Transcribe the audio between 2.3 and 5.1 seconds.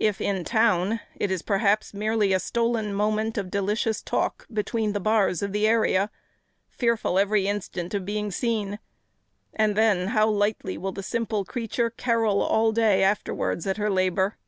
a stolen moment of delicious talk between the